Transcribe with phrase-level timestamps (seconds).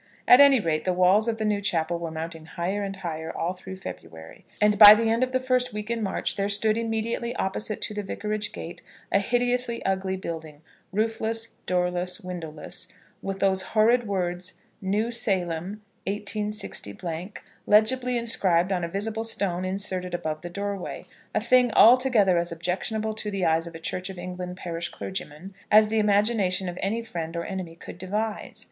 [0.27, 3.53] At any rate, the walls of the new chapel were mounting higher and higher all
[3.53, 7.35] through February, and by the end of the first week in March there stood immediately
[7.35, 12.87] opposite to the Vicarage gate a hideously ugly building, roofless, doorless, windowless;
[13.21, 16.81] with those horrid words, "New Salem, 186"
[17.67, 21.05] legibly inscribed on a visible stone inserted above the doorway,
[21.35, 25.53] a thing altogether as objectionable to the eyes of a Church of England parish clergyman
[25.69, 28.59] as the imagination of any friend or enemy could devise.